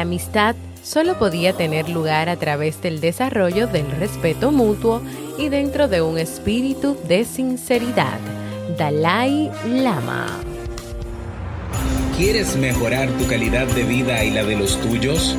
[0.00, 5.02] la amistad solo podía tener lugar a través del desarrollo del respeto mutuo
[5.36, 8.18] y dentro de un espíritu de sinceridad.
[8.78, 10.26] Dalai Lama.
[12.16, 15.36] ¿Quieres mejorar tu calidad de vida y la de los tuyos?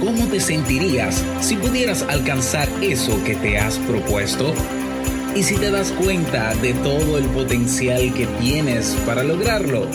[0.00, 4.52] ¿Cómo te sentirías si pudieras alcanzar eso que te has propuesto?
[5.34, 9.88] ¿Y si te das cuenta de todo el potencial que tienes para lograrlo?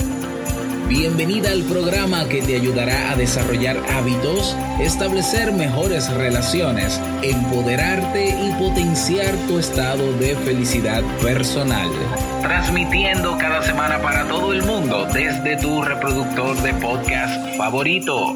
[0.90, 9.36] Bienvenida al programa que te ayudará a desarrollar hábitos, establecer mejores relaciones, empoderarte y potenciar
[9.48, 11.92] tu estado de felicidad personal.
[12.42, 18.36] Transmitiendo cada semana para todo el mundo desde tu reproductor de podcast favorito.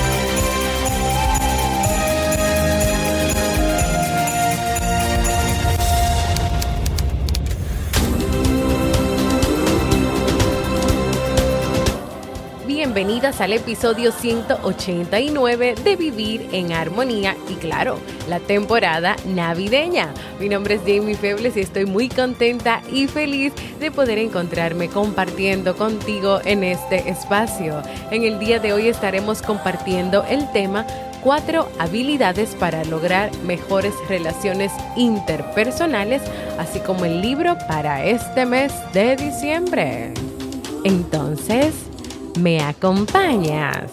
[13.01, 17.97] Bienvenidas al episodio 189 de Vivir en Armonía y claro,
[18.29, 20.13] la temporada navideña.
[20.39, 25.75] Mi nombre es Jamie Febles y estoy muy contenta y feliz de poder encontrarme compartiendo
[25.75, 27.81] contigo en este espacio.
[28.11, 30.85] En el día de hoy estaremos compartiendo el tema
[31.23, 36.21] cuatro habilidades para lograr mejores relaciones interpersonales,
[36.59, 40.13] así como el libro para este mes de diciembre.
[40.83, 41.73] Entonces,
[42.39, 43.91] ¿Me acompañas?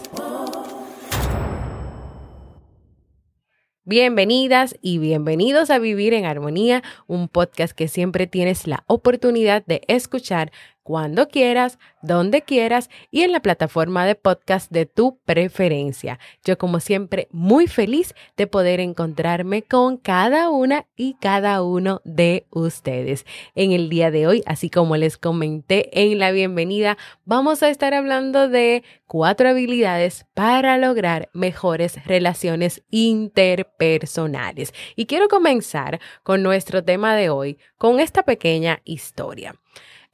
[3.85, 9.83] Bienvenidas y bienvenidos a Vivir en Armonía, un podcast que siempre tienes la oportunidad de
[9.89, 10.53] escuchar
[10.89, 16.19] cuando quieras, donde quieras y en la plataforma de podcast de tu preferencia.
[16.43, 22.47] Yo como siempre muy feliz de poder encontrarme con cada una y cada uno de
[22.49, 23.27] ustedes.
[23.55, 26.97] En el día de hoy, así como les comenté en la bienvenida,
[27.27, 34.73] vamos a estar hablando de cuatro habilidades para lograr mejores relaciones interpersonales.
[34.97, 39.55] Y quiero comenzar con nuestro tema de hoy, con esta pequeña historia.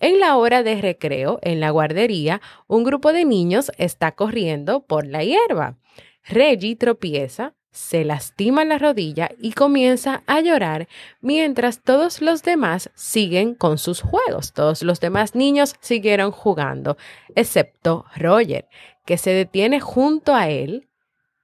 [0.00, 5.06] En la hora de recreo, en la guardería, un grupo de niños está corriendo por
[5.06, 5.76] la hierba.
[6.24, 10.88] Reggie tropieza, se lastima la rodilla y comienza a llorar
[11.20, 14.52] mientras todos los demás siguen con sus juegos.
[14.52, 16.96] Todos los demás niños siguieron jugando,
[17.34, 18.68] excepto Roger,
[19.04, 20.88] que se detiene junto a él.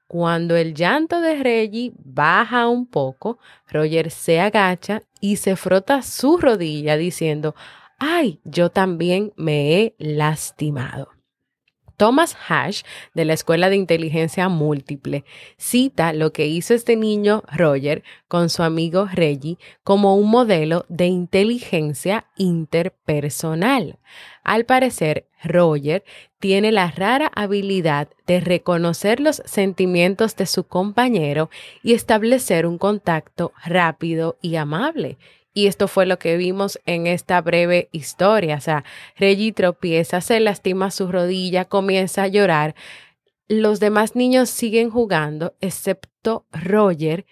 [0.07, 3.39] Cuando el llanto de Reggie baja un poco,
[3.69, 7.55] Roger se agacha y se frota su rodilla diciendo,
[8.01, 11.11] ay, yo también me he lastimado.
[12.01, 12.81] Thomas Hash,
[13.13, 15.27] de la Escuela de Inteligencia Múltiple,
[15.59, 21.09] cita lo que hizo este niño Roger con su amigo Reggie como un modelo de
[21.09, 23.99] inteligencia interpersonal.
[24.45, 26.03] Al parecer, Roger
[26.39, 31.51] tiene la rara habilidad de reconocer los sentimientos de su compañero
[31.83, 35.19] y establecer un contacto rápido y amable.
[35.53, 38.57] Y esto fue lo que vimos en esta breve historia.
[38.57, 38.85] O sea,
[39.17, 42.75] Reggie tropieza, se lastima su rodilla, comienza a llorar.
[43.49, 47.27] Los demás niños siguen jugando, excepto Roger,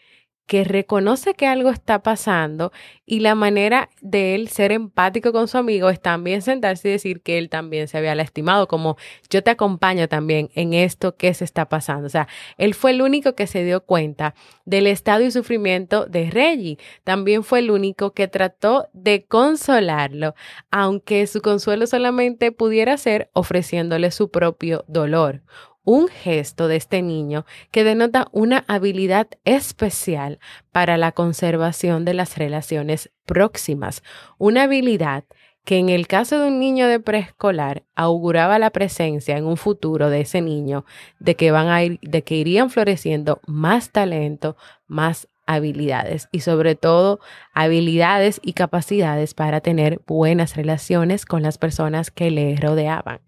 [0.49, 2.73] que reconoce que algo está pasando
[3.05, 7.21] y la manera de él ser empático con su amigo es también sentarse y decir
[7.21, 8.97] que él también se había lastimado, como
[9.29, 12.07] yo te acompaño también en esto que se está pasando.
[12.07, 16.31] O sea, él fue el único que se dio cuenta del estado y sufrimiento de
[16.31, 16.79] Reggie.
[17.05, 20.35] También fue el único que trató de consolarlo,
[20.71, 25.43] aunque su consuelo solamente pudiera ser ofreciéndole su propio dolor
[25.89, 30.39] un gesto de este niño que denota una habilidad especial
[30.71, 34.03] para la conservación de las relaciones próximas,
[34.37, 35.25] una habilidad
[35.65, 40.11] que en el caso de un niño de preescolar auguraba la presencia en un futuro
[40.11, 40.85] de ese niño
[41.21, 44.59] de que van a ir, de que irían floreciendo más talento,
[44.89, 47.19] más habilidades y sobre todo
[47.55, 53.21] habilidades y capacidades para tener buenas relaciones con las personas que le rodeaban.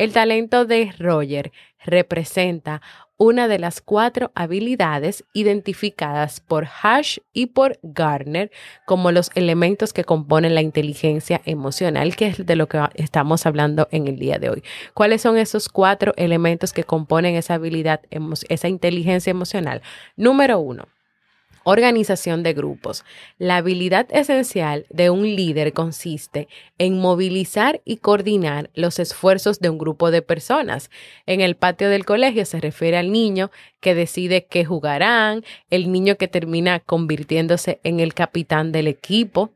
[0.00, 1.52] El talento de Roger
[1.84, 2.80] representa
[3.18, 8.50] una de las cuatro habilidades identificadas por Hash y por Gardner
[8.86, 13.88] como los elementos que componen la inteligencia emocional, que es de lo que estamos hablando
[13.90, 14.64] en el día de hoy.
[14.94, 18.00] ¿Cuáles son esos cuatro elementos que componen esa habilidad,
[18.48, 19.82] esa inteligencia emocional?
[20.16, 20.88] Número uno,
[21.64, 23.04] Organización de grupos.
[23.38, 26.48] La habilidad esencial de un líder consiste
[26.78, 30.90] en movilizar y coordinar los esfuerzos de un grupo de personas.
[31.26, 36.16] En el patio del colegio se refiere al niño que decide qué jugarán, el niño
[36.16, 39.52] que termina convirtiéndose en el capitán del equipo.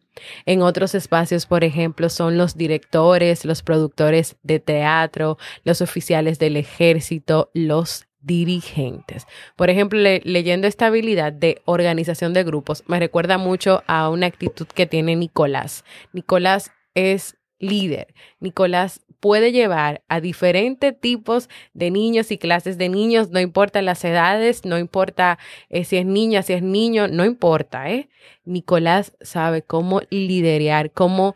[0.46, 6.56] En otros espacios, por ejemplo, son los directores, los productores de teatro, los oficiales del
[6.56, 9.26] ejército, los dirigentes.
[9.56, 14.66] Por ejemplo, leyendo esta habilidad de organización de grupos, me recuerda mucho a una actitud
[14.66, 15.84] que tiene Nicolás.
[16.12, 18.14] Nicolás es líder.
[18.40, 24.04] Nicolás puede llevar a diferentes tipos de niños y clases de niños, no importa las
[24.04, 25.38] edades, no importa
[25.70, 28.10] eh, si es niña, si es niño, no importa, ¿eh?
[28.44, 31.34] Nicolás sabe cómo liderar, cómo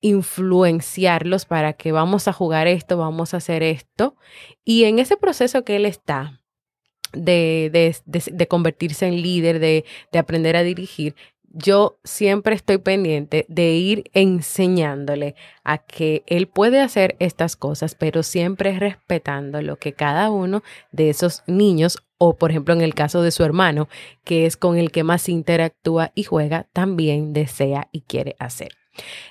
[0.00, 4.16] influenciarlos para que vamos a jugar esto, vamos a hacer esto.
[4.64, 6.40] Y en ese proceso que él está
[7.12, 11.14] de, de, de, convertirse en líder, de, de aprender a dirigir,
[11.50, 15.34] yo siempre estoy pendiente de ir enseñándole
[15.64, 20.62] a que él puede hacer estas cosas, pero siempre respetando lo que cada uno
[20.92, 23.88] de esos niños, o por ejemplo en el caso de su hermano,
[24.24, 28.77] que es con el que más interactúa y juega, también desea y quiere hacer.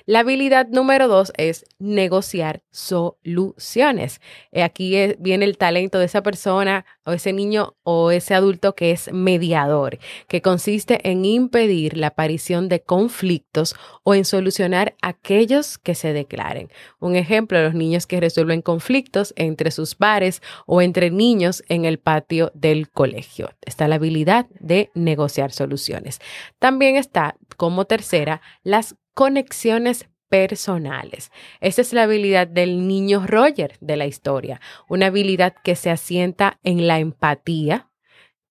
[0.06, 4.20] La habilidad número dos es negociar soluciones.
[4.52, 8.90] Eh, aquí viene el talento de esa persona o ese niño o ese adulto que
[8.90, 9.98] es mediador,
[10.28, 16.70] que consiste en impedir la aparición de conflictos o en solucionar aquellos que se declaren.
[17.00, 21.98] Un ejemplo, los niños que resuelven conflictos entre sus pares o entre niños en el
[21.98, 23.50] patio del colegio.
[23.62, 26.20] Está la habilidad de negociar soluciones.
[26.58, 31.32] También está como tercera las conexiones personales.
[31.60, 36.60] Esa es la habilidad del niño Roger de la historia, una habilidad que se asienta
[36.62, 37.90] en la empatía,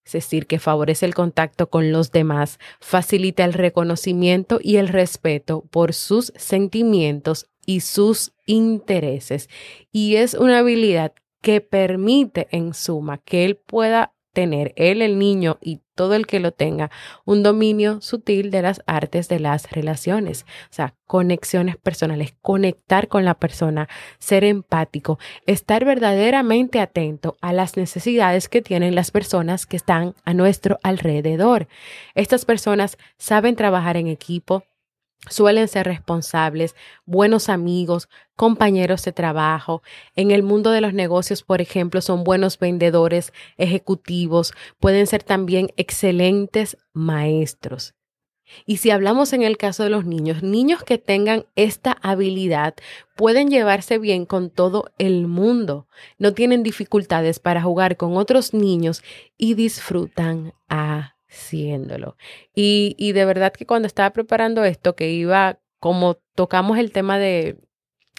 [0.03, 5.63] es decir, que favorece el contacto con los demás, facilita el reconocimiento y el respeto
[5.71, 9.47] por sus sentimientos y sus intereses.
[9.93, 15.57] Y es una habilidad que permite, en suma, que él pueda tener, él, el niño
[15.61, 16.91] y todo el que lo tenga,
[17.25, 23.25] un dominio sutil de las artes de las relaciones, o sea, conexiones personales, conectar con
[23.25, 23.89] la persona,
[24.19, 25.17] ser empático,
[25.47, 31.67] estar verdaderamente atento a las necesidades que tienen las personas que están a nuestro alrededor.
[32.13, 34.65] Estas personas saben trabajar en equipo,
[35.29, 36.75] suelen ser responsables,
[37.05, 39.81] buenos amigos, compañeros de trabajo.
[40.15, 45.69] En el mundo de los negocios, por ejemplo, son buenos vendedores, ejecutivos, pueden ser también
[45.75, 47.93] excelentes maestros.
[48.65, 52.75] Y si hablamos en el caso de los niños, niños que tengan esta habilidad
[53.17, 55.87] pueden llevarse bien con todo el mundo,
[56.17, 59.03] no tienen dificultades para jugar con otros niños
[59.37, 62.17] y disfrutan a haciéndolo.
[62.55, 67.17] Y, y de verdad que cuando estaba preparando esto, que iba, como tocamos el tema
[67.17, 67.57] de,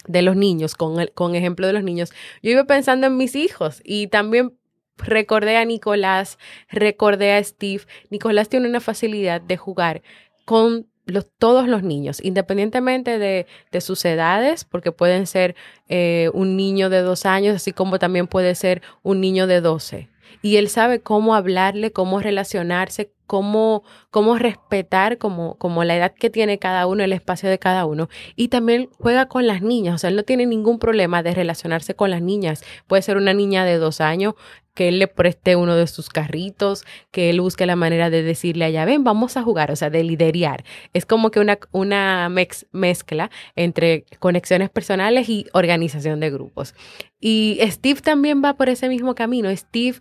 [0.06, 2.12] de los niños, con, el, con ejemplo de los niños,
[2.43, 4.56] yo iba pensando en mis hijos y también
[4.99, 6.38] recordé a Nicolás,
[6.70, 7.82] recordé a Steve.
[8.10, 10.02] Nicolás tiene una facilidad de jugar
[10.44, 15.56] con los, todos los niños, independientemente de, de sus edades, porque pueden ser
[15.88, 20.08] eh, un niño de dos años, así como también puede ser un niño de doce
[20.42, 26.30] y él sabe cómo hablarle, cómo relacionarse, cómo, cómo respetar como, como la edad que
[26.30, 28.08] tiene cada uno, el espacio de cada uno.
[28.35, 31.94] Y también juega con las niñas, o sea, él no tiene ningún problema de relacionarse
[31.94, 32.64] con las niñas.
[32.88, 34.35] Puede ser una niña de dos años
[34.78, 38.64] que él le preste uno de sus carritos, que él busque la manera de decirle
[38.64, 40.64] allá, ven, vamos a jugar, o sea, de liderear.
[40.94, 46.76] Es como que una, una mezcla entre conexiones personales y organización de grupos.
[47.20, 49.54] Y Steve también va por ese mismo camino.
[49.56, 49.99] Steve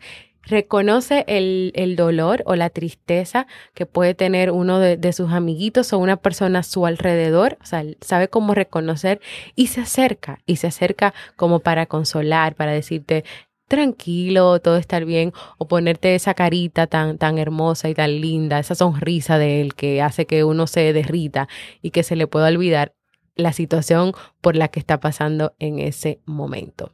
[0.48, 5.94] reconoce el, el, dolor o la tristeza que puede tener uno de, de, sus amiguitos
[5.94, 9.20] o una persona a su alrededor, o sea, sabe cómo reconocer
[9.56, 13.24] y se acerca, y se acerca como para consolar, para decirte,
[13.68, 18.76] tranquilo, todo estar bien, o ponerte esa carita tan, tan hermosa y tan linda, esa
[18.76, 21.48] sonrisa de él que hace que uno se derrita
[21.82, 22.94] y que se le pueda olvidar
[23.36, 26.94] la situación por la que está pasando en ese momento.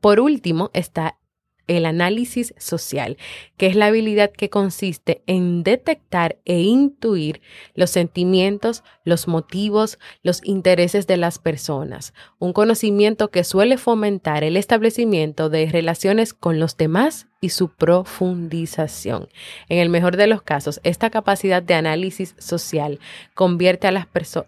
[0.00, 1.18] Por último está
[1.66, 3.16] el análisis social,
[3.56, 7.40] que es la habilidad que consiste en detectar e intuir
[7.74, 14.56] los sentimientos, los motivos, los intereses de las personas, un conocimiento que suele fomentar el
[14.56, 19.28] establecimiento de relaciones con los demás y su profundización.
[19.68, 22.98] En el mejor de los casos, esta capacidad de análisis social
[23.34, 24.06] convierte a las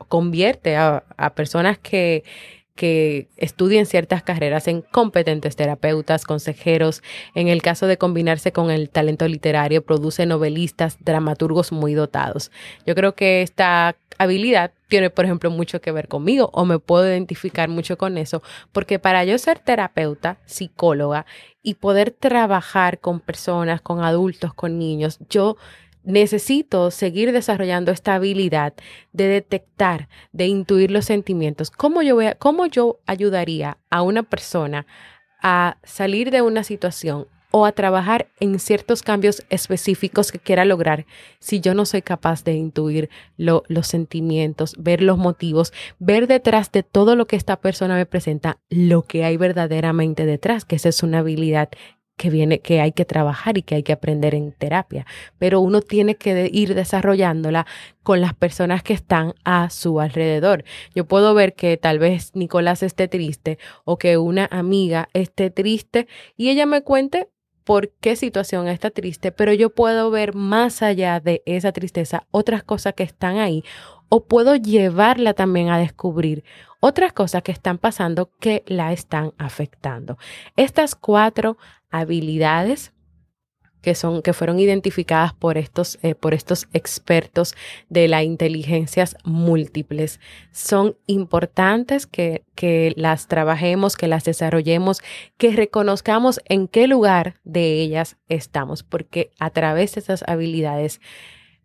[0.09, 2.25] convierte a personas que
[2.79, 7.03] que estudien ciertas carreras en competentes terapeutas, consejeros.
[7.35, 12.53] En el caso de combinarse con el talento literario, produce novelistas, dramaturgos muy dotados.
[12.87, 17.05] Yo creo que esta habilidad tiene, por ejemplo, mucho que ver conmigo o me puedo
[17.05, 21.27] identificar mucho con eso, porque para yo ser terapeuta, psicóloga
[21.65, 25.57] y poder trabajar con personas, con adultos, con niños, yo
[26.09, 28.73] necesito seguir desarrollando esta habilidad
[29.13, 31.71] de detectar, de intuir los sentimientos.
[31.71, 34.87] ¿Cómo yo, ayudaría a una persona
[35.43, 41.07] a salir de una situación o a trabajar en ciertos cambios específicos que quiera lograr
[41.41, 46.83] si yo no soy capaz de intuir los sentimientos, ver los motivos, ver detrás de
[46.83, 51.03] todo lo que esta persona me presenta, lo que hay verdaderamente detrás, que esa es
[51.03, 51.69] una habilidad
[52.19, 55.07] que viene, que hay que trabajar y que hay que aprender en terapia.
[55.39, 57.67] Pero uno tiene que ir desarrollándola
[58.03, 60.65] con las personas que están a su alrededor.
[60.95, 66.09] Yo puedo ver que tal vez Nicolás esté triste o que una amiga esté triste
[66.37, 67.29] y ella me cuente
[67.69, 72.65] por qué situación está triste, pero yo puedo ver más allá de esa tristeza otras
[72.65, 73.63] cosas que están ahí
[74.09, 76.45] o puedo llevarla también a descubrir
[76.81, 80.19] otras cosas que están pasando que la están afectando.
[80.57, 81.59] Estas cuatro
[81.91, 82.93] habilidades
[83.81, 87.55] que, son, que fueron identificadas por estos, eh, por estos expertos
[87.89, 90.21] de las inteligencias múltiples.
[90.51, 95.01] Son importantes que, que las trabajemos, que las desarrollemos,
[95.37, 101.01] que reconozcamos en qué lugar de ellas estamos, porque a través de esas habilidades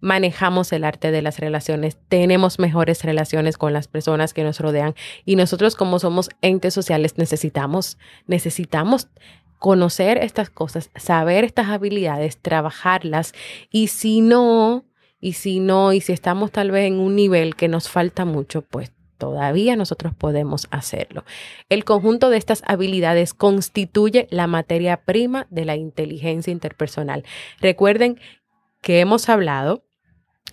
[0.03, 4.95] manejamos el arte de las relaciones, tenemos mejores relaciones con las personas que nos rodean
[5.23, 9.07] y nosotros como somos entes sociales necesitamos, necesitamos
[9.59, 13.33] conocer estas cosas, saber estas habilidades, trabajarlas
[13.71, 14.83] y si no,
[15.21, 18.61] y si no, y si estamos tal vez en un nivel que nos falta mucho,
[18.61, 21.23] pues todavía nosotros podemos hacerlo.
[21.69, 27.23] El conjunto de estas habilidades constituye la materia prima de la inteligencia interpersonal.
[27.61, 28.19] Recuerden
[28.81, 29.85] que hemos hablado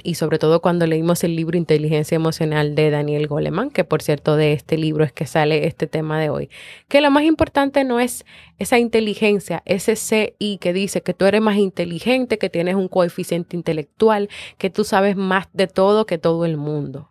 [0.02, 4.36] y sobre todo cuando leímos el libro Inteligencia Emocional de Daniel Goleman, que por cierto
[4.36, 6.50] de este libro es que sale este tema de hoy,
[6.88, 8.24] que lo más importante no es
[8.58, 13.56] esa inteligencia, ese CI que dice que tú eres más inteligente, que tienes un coeficiente
[13.56, 14.28] intelectual,
[14.58, 17.10] que tú sabes más de todo que todo el mundo.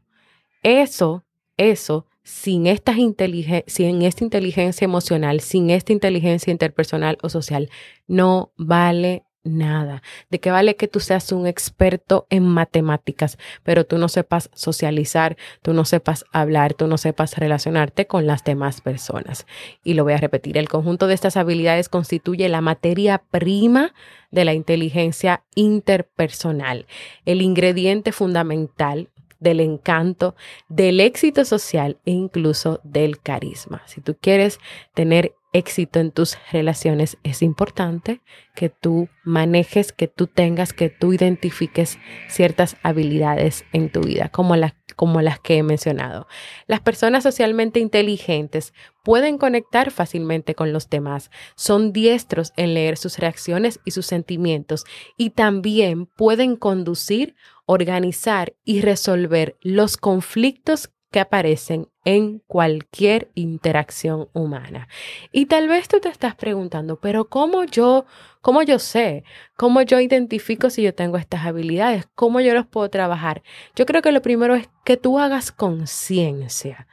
[0.64, 1.24] Eso,
[1.58, 7.70] eso, sin, estas sin esta inteligencia emocional, sin esta inteligencia interpersonal o social,
[8.08, 10.02] no vale nada.
[10.30, 15.38] ¿De qué vale que tú seas un experto en matemáticas, pero tú no sepas socializar,
[15.62, 19.46] tú no sepas hablar, tú no sepas relacionarte con las demás personas?
[19.84, 23.94] Y lo voy a repetir, el conjunto de estas habilidades constituye la materia prima
[24.32, 26.86] de la inteligencia interpersonal,
[27.26, 30.36] el ingrediente fundamental del encanto,
[30.68, 33.82] del éxito social e incluso del carisma.
[33.86, 34.60] Si tú quieres
[34.94, 38.22] tener éxito en tus relaciones, es importante
[38.56, 44.56] que tú manejes, que tú tengas, que tú identifiques ciertas habilidades en tu vida, como
[44.56, 46.28] las, como las que he mencionado.
[46.68, 53.18] Las personas socialmente inteligentes pueden conectar fácilmente con los demás, son diestros en leer sus
[53.18, 54.86] reacciones y sus sentimientos
[55.18, 64.88] y también pueden conducir, organizar y resolver los conflictos que aparecen en cualquier interacción humana.
[65.32, 68.06] Y tal vez tú te estás preguntando, pero ¿cómo yo,
[68.42, 69.24] cómo yo sé?
[69.58, 72.08] ¿Cómo yo identifico si yo tengo estas habilidades?
[72.16, 73.44] ¿Cómo yo los puedo trabajar?
[73.76, 76.88] Yo creo que lo primero es que tú hagas conciencia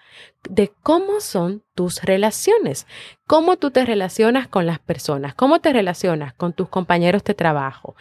[0.49, 2.87] de cómo son tus relaciones,
[3.27, 7.97] cómo tú te relacionas con las personas, cómo te relacionas con tus compañeros de trabajo,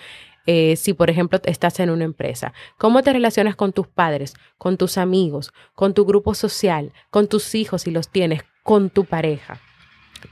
[0.46, 4.78] eh, si por ejemplo estás en una empresa, cómo te relacionas con tus padres, con
[4.78, 9.60] tus amigos, con tu grupo social, con tus hijos si los tienes, con tu pareja.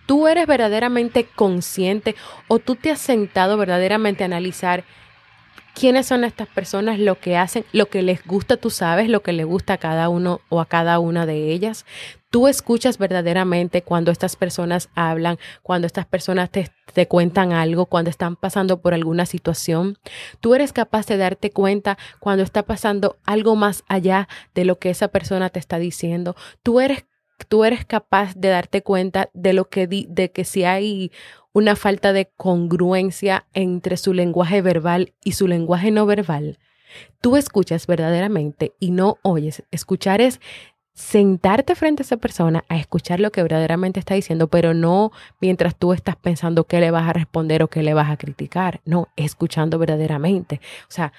[0.05, 2.15] ¿Tú eres verdaderamente consciente
[2.47, 4.83] o tú te has sentado verdaderamente a analizar
[5.73, 9.33] quiénes son estas personas, lo que hacen, lo que les gusta, tú sabes, lo que
[9.33, 11.85] le gusta a cada uno o a cada una de ellas.
[12.33, 18.09] Tú escuchas verdaderamente cuando estas personas hablan, cuando estas personas te, te, cuentan algo, cuando
[18.09, 19.99] están pasando por alguna situación.
[20.39, 24.89] Tú eres capaz de darte cuenta cuando está pasando algo más allá de lo que
[24.89, 26.35] esa persona te está diciendo.
[26.63, 27.05] Tú eres
[27.49, 31.11] tú eres capaz de darte cuenta de lo que di, de que si hay
[31.51, 36.57] una falta de congruencia entre su lenguaje verbal y su lenguaje no verbal.
[37.21, 39.63] Tú escuchas verdaderamente y no oyes.
[39.71, 40.39] Escuchar es
[40.93, 45.75] sentarte frente a esa persona a escuchar lo que verdaderamente está diciendo, pero no mientras
[45.75, 48.81] tú estás pensando qué le vas a responder o qué le vas a criticar.
[48.85, 50.61] No, escuchando verdaderamente.
[50.83, 51.11] O sea,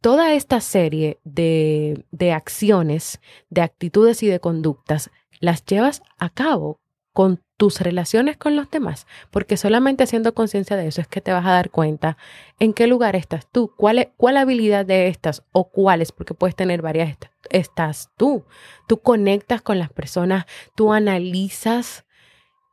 [0.00, 5.10] toda esta serie de, de acciones, de actitudes y de conductas
[5.40, 6.80] las llevas a cabo
[7.12, 11.30] con tus relaciones con los demás, porque solamente haciendo conciencia de eso es que te
[11.30, 12.16] vas a dar cuenta
[12.58, 16.82] en qué lugar estás tú, cuál, cuál habilidad de estas o cuáles, porque puedes tener
[16.82, 17.16] varias,
[17.50, 18.44] estás tú.
[18.88, 22.04] Tú conectas con las personas, tú analizas,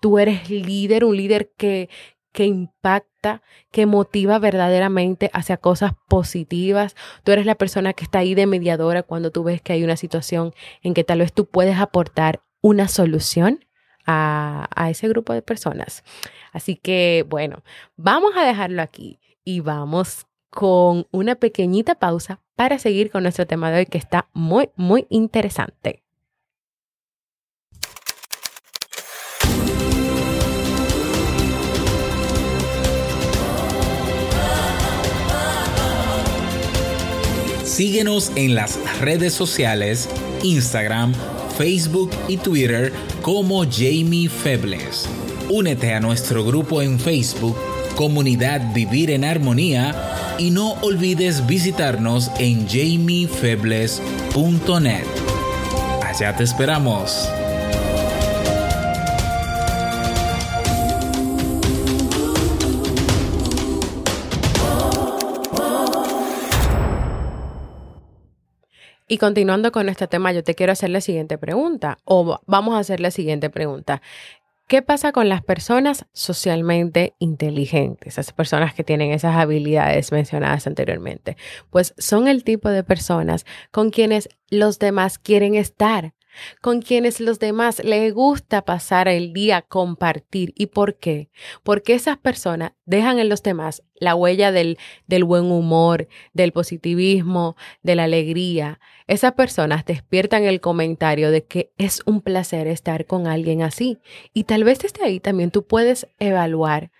[0.01, 1.87] tú eres líder, un líder que,
[2.31, 6.95] que impacta, que motiva verdaderamente hacia cosas positivas.
[7.23, 9.97] Tú eres la persona que está ahí de mediadora cuando tú ves que hay una
[9.97, 13.65] situación en que tal vez tú puedes aportar una solución
[14.11, 16.03] a, ese grupo de personas.
[16.51, 17.63] Así que, bueno,
[17.95, 23.69] vamos a dejarlo aquí y vamos con una pequeñita pausa para seguir con nuestro tema
[23.69, 26.01] de hoy que está muy, muy interesante.
[37.63, 40.09] Síguenos en las redes sociales,
[40.43, 41.13] Instagram,
[41.59, 45.09] Facebook y Twitter como Jamie Febles.
[45.49, 47.57] Únete a nuestro grupo en Facebook,
[47.97, 55.03] Comunidad Vivir en Armonía, y no olvides visitarnos en jamiefebles.net.
[56.01, 57.29] Allá te esperamos.
[69.11, 72.77] Y continuando con este tema, yo te quiero hacer la siguiente pregunta, o vamos a
[72.79, 74.03] hacer la siguiente pregunta.
[74.67, 78.19] ¿Qué pasa con las personas socialmente inteligentes?
[78.19, 81.37] Esas personas que tienen esas habilidades mencionadas anteriormente.
[81.71, 86.13] Pues son el tipo de personas con quienes los demás quieren estar
[86.61, 90.53] con quienes los demás les gusta pasar el día, compartir.
[90.55, 91.29] ¿Y por qué?
[91.63, 94.77] Porque esas personas dejan en los demás la huella del,
[95.25, 98.79] buen humor, del positivismo, de la alegría.
[99.07, 103.97] Esas personas despiertan el comentario de que es un placer estar con alguien así.
[104.33, 106.91] Y tal vez desde ahí también tú puedes evaluar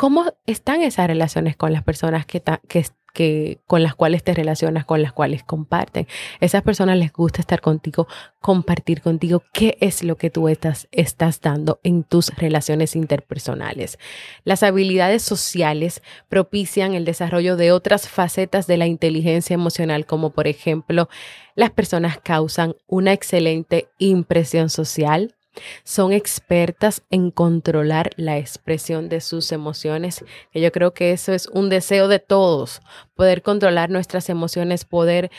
[0.00, 4.84] cómo están esas relaciones con las personas que, que, que, con las cuales te relacionas,
[4.84, 6.06] con las cuales comparten.
[6.40, 8.06] Esas personas les gusta estar contigo,
[8.40, 13.98] compartir contigo qué es lo que tú estás, estás dando en tus relaciones interpersonales.
[14.44, 20.46] Las habilidades sociales propician el desarrollo de otras facetas de la inteligencia emocional, como por
[20.46, 21.08] ejemplo,
[21.54, 25.34] las personas causan una excelente impresión social,
[25.84, 31.68] son expertas en controlar la expresión de sus emociones, yo creo que eso es un
[31.68, 32.80] deseo de todos,
[33.14, 35.30] poder controlar nuestras emociones, poder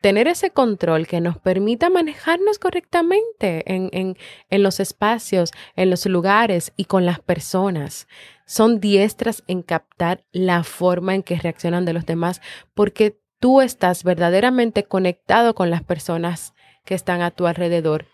[0.00, 4.16] tener ese control que nos permita manejarnos correctamente en, en,
[4.48, 8.08] en, los espacios, en los lugares y con las personas.
[8.46, 12.40] Son diestras en captar la forma en que reaccionan de los demás
[12.74, 16.54] porque tú estás verdaderamente conectado con las personas
[16.84, 18.06] que están a tu alrededor.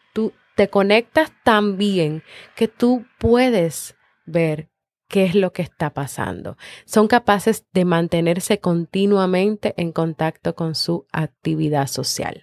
[0.57, 2.23] Te conectas tan bien
[2.55, 4.71] que tú puedes ver
[5.09, 6.57] qué es lo que está pasando.
[6.85, 12.43] Son capaces de mantenerse continuamente en contacto con su actividad social.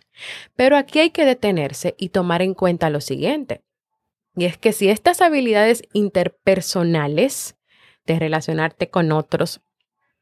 [0.55, 3.63] Pero aquí hay que detenerse y tomar en cuenta lo siguiente.
[4.35, 7.55] Y es que si estas habilidades interpersonales
[8.05, 9.61] de relacionarte con otros,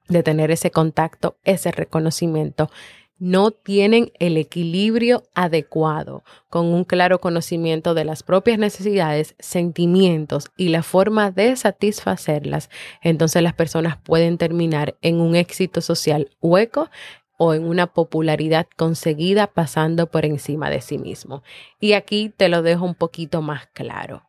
[0.08, 2.70] de tener ese contacto, ese reconocimiento,
[3.22, 10.70] no tienen el equilibrio adecuado, con un claro conocimiento de las propias necesidades, sentimientos y
[10.70, 12.72] la forma de satisfacerlas,
[13.04, 16.90] entonces las personas pueden terminar en un éxito social hueco
[17.38, 21.44] o en una popularidad conseguida pasando por encima de sí mismo.
[21.80, 24.24] Y aquí te lo dejo un poquito más claro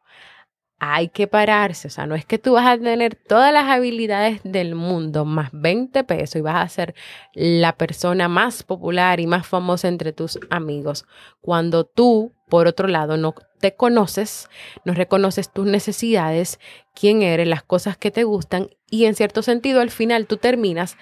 [0.84, 1.86] hay que pararse.
[1.86, 5.50] O sea, no es que tú vas a tener todas las habilidades del mundo más
[5.52, 6.96] 20 pesos y vas a ser
[7.34, 11.04] la persona más popular y más famosa entre tus amigos.
[11.40, 14.48] Cuando tú, por otro lado, no te conoces,
[14.84, 16.58] no reconoces tus necesidades,
[16.96, 20.96] quién eres, las cosas que te gustan y en cierto sentido al final tú terminas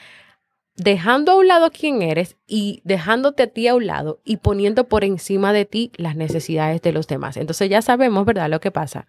[0.77, 4.89] dejando a un lado quién eres y dejándote a ti a un lado y poniendo
[4.89, 7.39] por encima de ti las necesidades de los demás.
[7.39, 8.51] Entonces ya sabemos, ¿verdad?
[8.51, 9.07] Lo que pasa.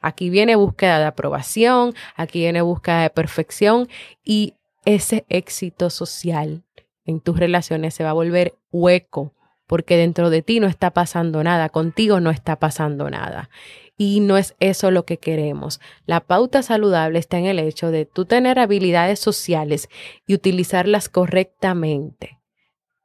[0.00, 3.88] Aquí viene búsqueda de aprobación, aquí viene búsqueda de perfección
[4.24, 4.54] y
[4.84, 6.62] ese éxito social
[7.04, 9.32] en tus relaciones se va a volver hueco
[9.66, 13.50] porque dentro de ti no está pasando nada, contigo no está pasando nada.
[13.98, 15.80] Y no es eso lo que queremos.
[16.04, 19.88] La pauta saludable está en el hecho de tú tener habilidades sociales
[20.26, 22.38] y utilizarlas correctamente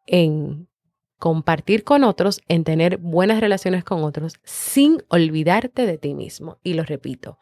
[0.06, 0.68] en
[1.22, 6.58] compartir con otros, en tener buenas relaciones con otros, sin olvidarte de ti mismo.
[6.64, 7.38] Y lo repito,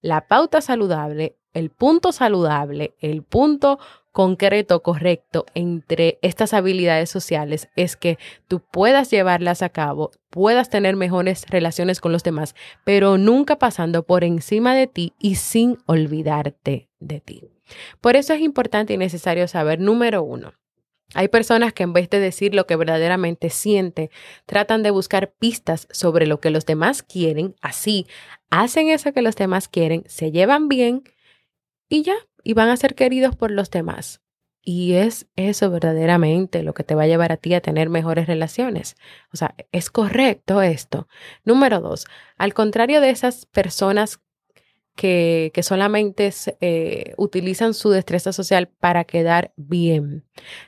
[0.00, 3.78] la pauta saludable el punto saludable, el punto
[4.12, 10.96] concreto, correcto entre estas habilidades sociales es que tú puedas llevarlas a cabo, puedas tener
[10.96, 16.90] mejores relaciones con los demás, pero nunca pasando por encima de ti y sin olvidarte
[17.00, 17.44] de ti.
[18.02, 20.52] Por eso es importante y necesario saber, número uno,
[21.14, 24.10] hay personas que en vez de decir lo que verdaderamente siente,
[24.44, 28.06] tratan de buscar pistas sobre lo que los demás quieren, así
[28.50, 31.04] hacen eso que los demás quieren, se llevan bien
[31.88, 34.20] y ya, y van a ser queridos por los demás.
[34.68, 38.26] Y es eso verdaderamente lo que te va a llevar a ti a tener mejores
[38.26, 38.96] relaciones.
[39.32, 41.06] O sea, es correcto esto.
[41.44, 44.20] Número dos, al contrario de esas personas
[44.96, 50.24] que, solamente eh, utilizan su destreza social para quedar bien.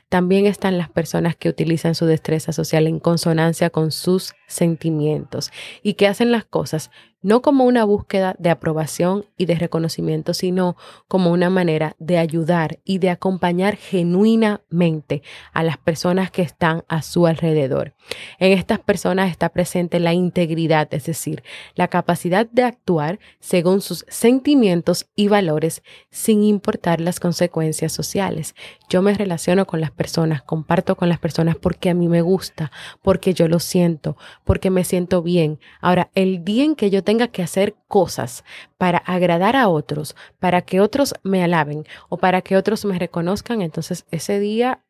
[0.07, 5.95] También están las personas que utilizan su destreza social en consonancia con sus sentimientos y
[5.95, 10.77] que hacen las cosas no como una búsqueda de aprobación y de reconocimiento, sino
[11.07, 15.21] como una manera de ayudar y de acompañar genuinamente
[15.53, 17.93] a las personas que están a su alrededor.
[18.39, 21.43] En estas personas está presente la integridad, es decir,
[21.75, 28.55] la capacidad de actuar según sus sentimientos y valores sin importar las consecuencias sociales.
[28.89, 32.71] Yo me relaciono con las personas, comparto con las personas porque a mí me gusta,
[33.03, 35.59] porque yo lo siento, porque me siento bien.
[35.79, 38.43] Ahora, el día en que yo tenga que hacer cosas
[38.77, 43.61] para agradar a otros, para que otros me alaben o para que otros me reconozcan,
[43.61, 44.83] entonces ese día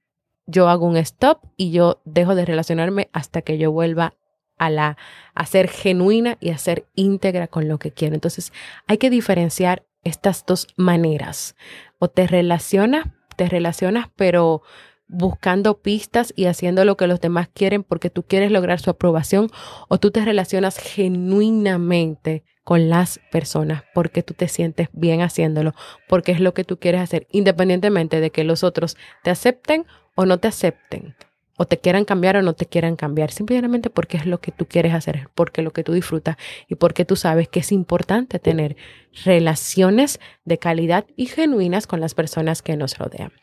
[0.47, 4.15] yo hago un stop y yo dejo de relacionarme hasta que yo vuelva
[4.57, 4.97] a la
[5.35, 8.15] a ser genuina y a ser íntegra con lo que quiero.
[8.15, 8.51] Entonces,
[8.87, 11.55] hay que diferenciar estas dos maneras.
[11.97, 13.05] O te relacionas,
[13.39, 14.63] te relacionas, pero
[15.07, 19.49] buscando pistas y haciendo lo que los demás quieren porque tú quieres lograr su aprobación
[19.87, 25.73] o tú te relacionas genuinamente con las personas porque tú te sientes bien haciéndolo,
[26.09, 30.25] porque es lo que tú quieres hacer, independientemente de que los otros te acepten o
[30.25, 31.15] no te acepten,
[31.61, 34.65] o te quieran cambiar o no te quieran cambiar, simplemente porque es lo que tú
[34.65, 36.37] quieres hacer, porque lo que tú disfrutas
[36.69, 38.77] y porque tú sabes que es importante tener
[39.25, 43.33] relaciones de calidad y genuinas con las personas que nos rodean.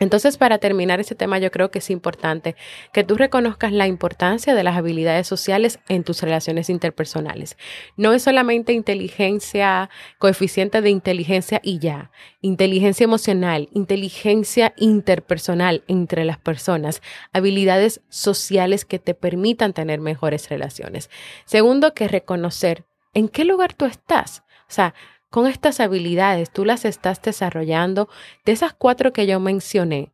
[0.00, 2.56] Entonces, para terminar ese tema, yo creo que es importante
[2.92, 7.56] que tú reconozcas la importancia de las habilidades sociales en tus relaciones interpersonales.
[7.96, 16.38] No es solamente inteligencia, coeficiente de inteligencia y ya, inteligencia emocional, inteligencia interpersonal entre las
[16.38, 17.00] personas,
[17.32, 21.08] habilidades sociales que te permitan tener mejores relaciones.
[21.44, 24.42] Segundo, que reconocer en qué lugar tú estás.
[24.68, 24.94] O sea,
[25.34, 28.08] con estas habilidades tú las estás desarrollando.
[28.44, 30.12] De esas cuatro que yo mencioné,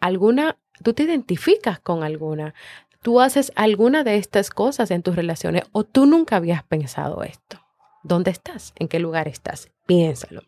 [0.00, 2.52] alguna, tú te identificas con alguna.
[3.02, 7.60] Tú haces alguna de estas cosas en tus relaciones o tú nunca habías pensado esto.
[8.02, 8.72] ¿Dónde estás?
[8.80, 9.70] ¿En qué lugar estás?
[9.86, 10.42] Piénsalo.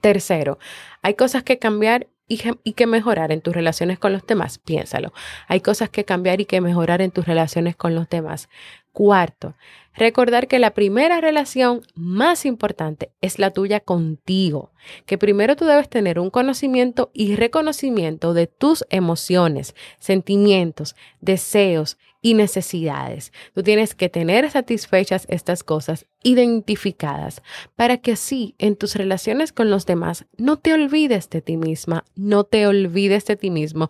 [0.00, 0.60] Tercero,
[1.02, 4.58] hay cosas que cambiar y, que mejorar en tus relaciones con los demás.
[4.58, 5.12] Piénsalo.
[5.48, 8.48] Hay cosas que cambiar y que mejorar en tus relaciones con los demás.
[8.92, 9.54] Cuarto,
[9.94, 14.72] recordar que la primera relación más importante es la tuya contigo,
[15.06, 22.34] que primero tú debes tener un conocimiento y reconocimiento de tus emociones, sentimientos, deseos y
[22.34, 23.32] necesidades.
[23.54, 27.42] Tú tienes que tener satisfechas estas cosas identificadas
[27.76, 32.04] para que así en tus relaciones con los demás no te olvides de ti misma,
[32.16, 33.88] no te olvides de ti mismo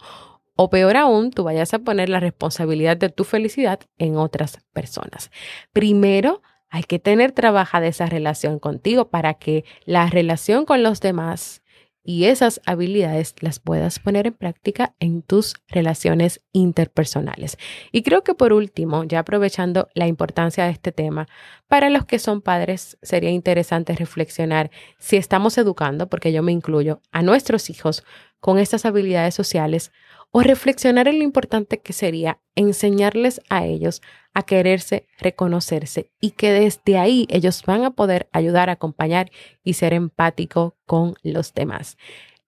[0.63, 5.31] o peor aún, tú vayas a poner la responsabilidad de tu felicidad en otras personas.
[5.73, 11.63] Primero, hay que tener trabajada esa relación contigo para que la relación con los demás
[12.03, 17.57] y esas habilidades las puedas poner en práctica en tus relaciones interpersonales.
[17.91, 21.27] Y creo que por último, ya aprovechando la importancia de este tema,
[21.69, 27.01] para los que son padres sería interesante reflexionar si estamos educando, porque yo me incluyo,
[27.13, 28.05] a nuestros hijos
[28.41, 29.91] con estas habilidades sociales
[30.33, 34.01] o reflexionar en lo importante que sería enseñarles a ellos
[34.33, 39.31] a quererse, reconocerse y que desde ahí ellos van a poder ayudar, acompañar
[39.65, 41.97] y ser empático con los demás.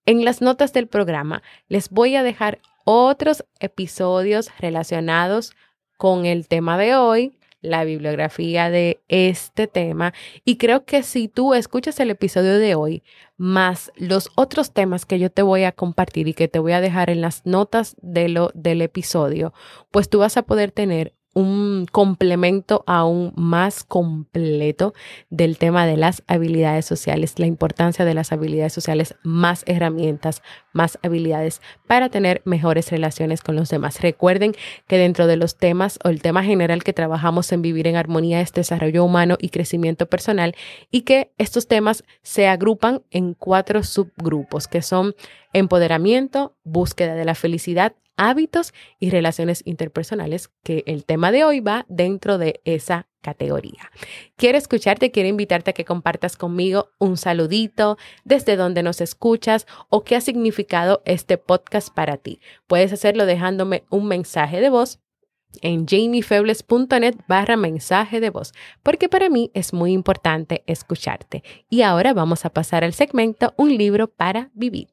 [0.05, 5.53] En las notas del programa les voy a dejar otros episodios relacionados
[5.97, 10.13] con el tema de hoy, la bibliografía de este tema.
[10.45, 13.03] Y creo que si tú escuchas el episodio de hoy
[13.37, 16.81] más los otros temas que yo te voy a compartir y que te voy a
[16.81, 19.53] dejar en las notas de lo, del episodio,
[19.89, 24.93] pues tú vas a poder tener un complemento aún más completo
[25.29, 30.41] del tema de las habilidades sociales, la importancia de las habilidades sociales, más herramientas,
[30.73, 34.01] más habilidades para tener mejores relaciones con los demás.
[34.01, 34.53] Recuerden
[34.87, 38.41] que dentro de los temas o el tema general que trabajamos en vivir en armonía
[38.41, 40.55] es desarrollo humano y crecimiento personal
[40.91, 45.15] y que estos temas se agrupan en cuatro subgrupos que son
[45.53, 51.85] empoderamiento, búsqueda de la felicidad, hábitos y relaciones interpersonales, que el tema de hoy va
[51.89, 53.91] dentro de esa categoría.
[54.35, 60.03] Quiero escucharte, quiero invitarte a que compartas conmigo un saludito, desde donde nos escuchas o
[60.03, 62.39] qué ha significado este podcast para ti.
[62.67, 64.99] Puedes hacerlo dejándome un mensaje de voz
[65.61, 71.43] en jamiefebles.net barra mensaje de voz, porque para mí es muy importante escucharte.
[71.69, 74.89] Y ahora vamos a pasar al segmento Un libro para vivir.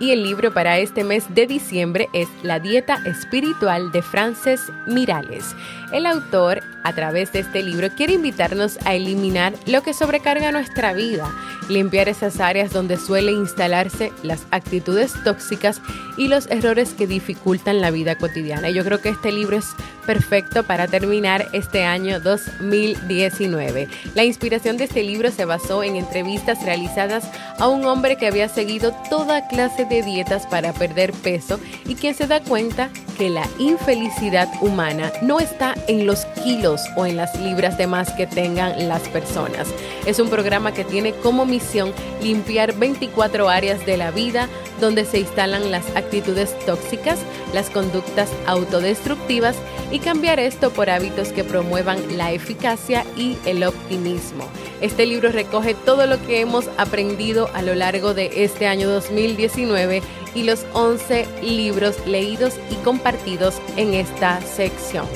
[0.00, 5.56] Y el libro para este mes de diciembre es La Dieta Espiritual de Frances Mirales.
[5.90, 10.92] El autor, a través de este libro, quiere invitarnos a eliminar lo que sobrecarga nuestra
[10.92, 11.32] vida,
[11.70, 15.80] limpiar esas áreas donde suele instalarse las actitudes tóxicas
[16.18, 18.68] y los errores que dificultan la vida cotidiana.
[18.68, 19.74] Yo creo que este libro es
[20.06, 23.88] perfecto para terminar este año 2019.
[24.14, 28.48] La inspiración de este libro se basó en entrevistas realizadas a un hombre que había
[28.48, 33.46] seguido toda clase de dietas para perder peso y quien se da cuenta que la
[33.58, 38.88] infelicidad humana no está en los kilos o en las libras de más que tengan
[38.88, 39.66] las personas.
[40.06, 44.48] Es un programa que tiene como misión limpiar 24 áreas de la vida
[44.80, 47.18] donde se instalan las actitudes tóxicas,
[47.52, 49.56] las conductas autodestructivas
[49.90, 54.46] y cambiar esto por hábitos que promuevan la eficacia y el optimismo.
[54.80, 60.02] Este libro recoge todo lo que hemos aprendido a lo largo de este año 2019
[60.34, 65.06] y los 11 libros leídos y compartidos en esta sección.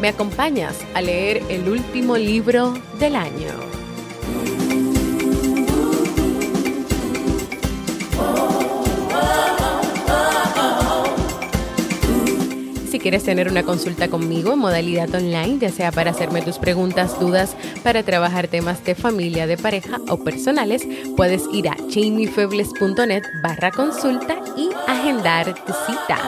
[0.00, 3.71] ¿Me acompañas a leer el último libro del año?
[13.02, 17.56] Quieres tener una consulta conmigo en modalidad online, ya sea para hacerme tus preguntas, dudas,
[17.82, 20.86] para trabajar temas de familia, de pareja o personales,
[21.16, 26.18] puedes ir a jamiefebles.net barra consulta y agendar tu cita.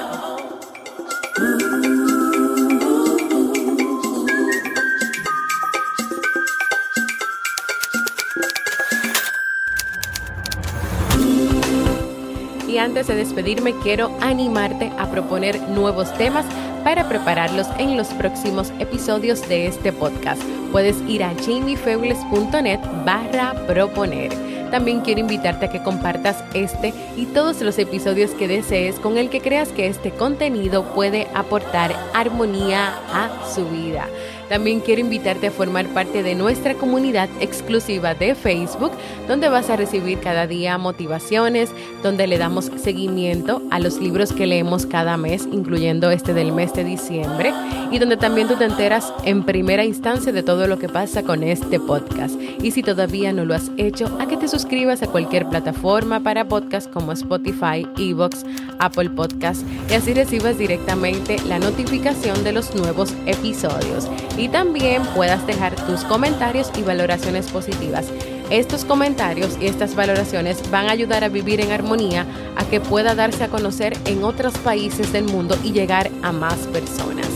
[12.84, 16.44] Antes de despedirme, quiero animarte a proponer nuevos temas
[16.84, 20.42] para prepararlos en los próximos episodios de este podcast.
[20.70, 24.32] Puedes ir a jamiefebles.net barra proponer.
[24.70, 29.30] También quiero invitarte a que compartas este y todos los episodios que desees con el
[29.30, 34.08] que creas que este contenido puede aportar armonía a su vida.
[34.54, 38.92] También quiero invitarte a formar parte de nuestra comunidad exclusiva de Facebook,
[39.26, 41.70] donde vas a recibir cada día motivaciones,
[42.04, 46.72] donde le damos seguimiento a los libros que leemos cada mes, incluyendo este del mes
[46.72, 47.52] de diciembre,
[47.90, 51.42] y donde también tú te enteras en primera instancia de todo lo que pasa con
[51.42, 52.40] este podcast.
[52.62, 56.46] Y si todavía no lo has hecho, a que te suscribas a cualquier plataforma para
[56.46, 58.46] podcast como Spotify, Evox,
[58.78, 64.08] Apple Podcast, y así recibas directamente la notificación de los nuevos episodios
[64.44, 68.04] y también puedas dejar tus comentarios y valoraciones positivas.
[68.50, 73.14] Estos comentarios y estas valoraciones van a ayudar a vivir en armonía, a que pueda
[73.14, 77.26] darse a conocer en otros países del mundo y llegar a más personas.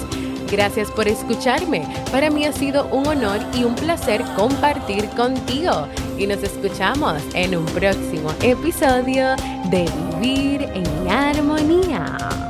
[0.51, 1.83] Gracias por escucharme.
[2.13, 5.89] Para mí ha sido un honor y un placer compartir contigo.
[6.19, 9.35] Y nos escuchamos en un próximo episodio
[9.71, 9.91] de
[10.21, 12.48] Vivir en Armonía.